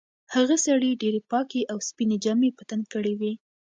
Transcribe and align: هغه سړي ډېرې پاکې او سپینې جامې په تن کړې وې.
هغه 0.33 0.55
سړي 0.65 0.91
ډېرې 1.01 1.21
پاکې 1.31 1.59
او 1.71 1.77
سپینې 1.87 2.17
جامې 2.23 2.49
په 2.57 2.63
تن 2.69 2.81
کړې 2.93 3.13
وې. 3.19 3.33